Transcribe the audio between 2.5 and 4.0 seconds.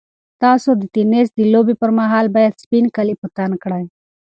سپین کالي په تن کړئ.